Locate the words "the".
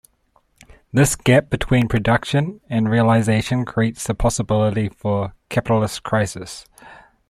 4.07-4.15